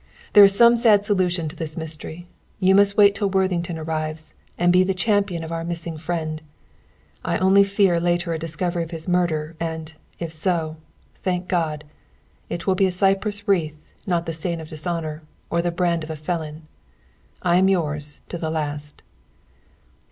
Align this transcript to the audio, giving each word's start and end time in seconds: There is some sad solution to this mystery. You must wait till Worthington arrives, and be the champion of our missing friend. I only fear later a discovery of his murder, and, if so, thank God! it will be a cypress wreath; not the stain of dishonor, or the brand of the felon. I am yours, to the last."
There 0.33 0.43
is 0.43 0.55
some 0.57 0.77
sad 0.77 1.05
solution 1.05 1.47
to 1.47 1.55
this 1.55 1.77
mystery. 1.77 2.25
You 2.59 2.73
must 2.73 2.97
wait 2.97 3.13
till 3.13 3.29
Worthington 3.29 3.77
arrives, 3.77 4.33
and 4.57 4.73
be 4.73 4.83
the 4.83 4.95
champion 4.95 5.43
of 5.43 5.51
our 5.51 5.63
missing 5.63 5.95
friend. 5.95 6.41
I 7.23 7.37
only 7.37 7.63
fear 7.63 7.99
later 7.99 8.33
a 8.33 8.39
discovery 8.39 8.81
of 8.81 8.89
his 8.89 9.07
murder, 9.07 9.55
and, 9.59 9.93
if 10.17 10.33
so, 10.33 10.77
thank 11.13 11.47
God! 11.47 11.83
it 12.49 12.65
will 12.65 12.73
be 12.73 12.87
a 12.87 12.91
cypress 12.91 13.47
wreath; 13.47 13.91
not 14.07 14.25
the 14.25 14.33
stain 14.33 14.59
of 14.59 14.69
dishonor, 14.69 15.21
or 15.51 15.61
the 15.61 15.69
brand 15.69 16.01
of 16.03 16.07
the 16.09 16.15
felon. 16.15 16.63
I 17.43 17.57
am 17.57 17.69
yours, 17.69 18.21
to 18.29 18.39
the 18.39 18.49
last." 18.49 19.03